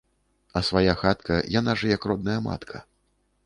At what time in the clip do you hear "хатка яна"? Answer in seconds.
1.03-1.77